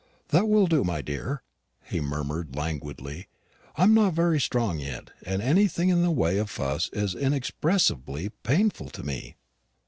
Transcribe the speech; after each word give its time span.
"That 0.29 0.49
will 0.49 0.65
do, 0.65 0.83
my 0.83 1.03
dear," 1.03 1.43
he 1.83 2.01
murmured 2.01 2.55
languidly; 2.55 3.27
"I'm 3.75 3.93
not 3.93 4.15
very 4.15 4.39
strong 4.41 4.79
yet, 4.79 5.11
and 5.23 5.43
anything 5.43 5.89
in 5.89 6.01
the 6.01 6.09
way 6.09 6.39
of 6.39 6.49
fuss 6.49 6.89
is 6.91 7.13
inexpressibly 7.13 8.29
painful 8.41 8.89
to 8.89 9.03
me. 9.03 9.35